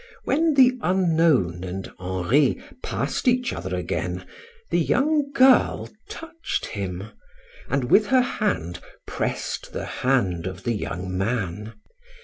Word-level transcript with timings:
When 0.23 0.55
the 0.55 0.79
unknown 0.81 1.63
and 1.63 1.91
Henri 1.99 2.59
passed 2.81 3.27
each 3.27 3.53
other 3.53 3.75
again, 3.75 4.25
the 4.71 4.79
young 4.79 5.31
girl 5.31 5.91
touched 6.09 6.65
him, 6.65 7.11
and 7.69 7.83
with 7.91 8.07
her 8.07 8.23
hand 8.23 8.79
pressed 9.05 9.73
the 9.73 9.85
hand 9.85 10.47
of 10.47 10.63
the 10.63 10.73
young 10.73 11.15
man. 11.15 11.73